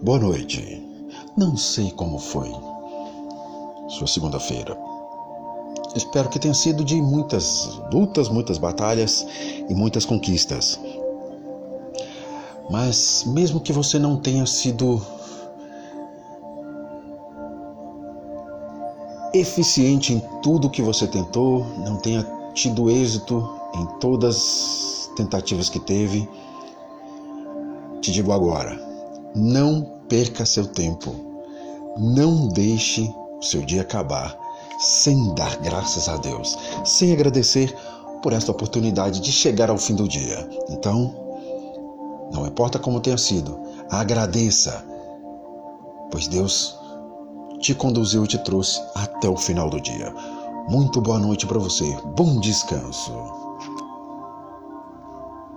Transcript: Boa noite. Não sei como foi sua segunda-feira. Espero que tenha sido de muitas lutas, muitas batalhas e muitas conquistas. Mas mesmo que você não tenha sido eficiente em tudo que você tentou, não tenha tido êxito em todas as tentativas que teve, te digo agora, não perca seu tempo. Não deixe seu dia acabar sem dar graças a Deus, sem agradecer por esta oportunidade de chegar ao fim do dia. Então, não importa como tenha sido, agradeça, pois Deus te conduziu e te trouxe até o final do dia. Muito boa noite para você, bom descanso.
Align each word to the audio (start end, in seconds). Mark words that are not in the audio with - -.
Boa 0.00 0.20
noite. 0.20 0.80
Não 1.36 1.56
sei 1.56 1.90
como 1.90 2.20
foi 2.20 2.48
sua 3.88 4.06
segunda-feira. 4.06 4.78
Espero 5.96 6.28
que 6.28 6.38
tenha 6.38 6.54
sido 6.54 6.84
de 6.84 7.02
muitas 7.02 7.80
lutas, 7.92 8.28
muitas 8.28 8.58
batalhas 8.58 9.26
e 9.68 9.74
muitas 9.74 10.04
conquistas. 10.04 10.78
Mas 12.70 13.24
mesmo 13.26 13.60
que 13.60 13.72
você 13.72 13.98
não 13.98 14.16
tenha 14.16 14.46
sido 14.46 15.04
eficiente 19.34 20.12
em 20.12 20.20
tudo 20.42 20.70
que 20.70 20.80
você 20.80 21.08
tentou, 21.08 21.66
não 21.78 21.96
tenha 21.96 22.24
tido 22.54 22.88
êxito 22.88 23.52
em 23.74 23.84
todas 23.98 24.36
as 24.36 25.10
tentativas 25.16 25.68
que 25.68 25.80
teve, 25.80 26.28
te 28.00 28.12
digo 28.12 28.30
agora, 28.30 28.87
não 29.34 29.82
perca 30.08 30.46
seu 30.46 30.66
tempo. 30.66 31.14
Não 31.96 32.48
deixe 32.48 33.12
seu 33.40 33.62
dia 33.62 33.82
acabar 33.82 34.38
sem 34.78 35.34
dar 35.34 35.56
graças 35.56 36.08
a 36.08 36.16
Deus, 36.16 36.56
sem 36.84 37.12
agradecer 37.12 37.74
por 38.22 38.32
esta 38.32 38.52
oportunidade 38.52 39.20
de 39.20 39.32
chegar 39.32 39.70
ao 39.70 39.78
fim 39.78 39.94
do 39.94 40.08
dia. 40.08 40.48
Então, 40.70 41.14
não 42.32 42.46
importa 42.46 42.78
como 42.78 43.00
tenha 43.00 43.18
sido, 43.18 43.58
agradeça, 43.90 44.84
pois 46.10 46.28
Deus 46.28 46.78
te 47.60 47.74
conduziu 47.74 48.24
e 48.24 48.28
te 48.28 48.38
trouxe 48.38 48.80
até 48.94 49.28
o 49.28 49.36
final 49.36 49.68
do 49.68 49.80
dia. 49.80 50.14
Muito 50.68 51.00
boa 51.00 51.18
noite 51.18 51.46
para 51.46 51.58
você, 51.58 51.96
bom 52.16 52.38
descanso. 52.38 53.12